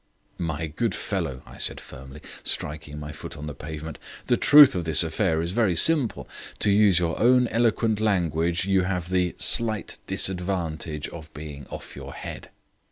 [0.39, 4.83] "My good fellow," I said firmly, striking my foot on the pavement, "the truth of
[4.83, 6.27] this affair is very simple.
[6.57, 12.13] To use your own eloquent language, you have the 'slight disadvantage' of being off your
[12.13, 12.49] head.